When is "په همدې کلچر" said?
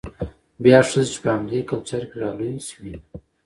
1.23-2.01